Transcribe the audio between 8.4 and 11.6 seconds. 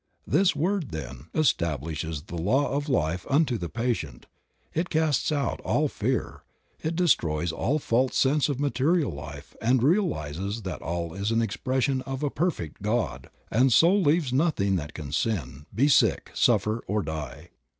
of a material life and realizes that all is an